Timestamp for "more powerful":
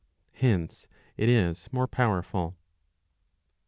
1.71-2.55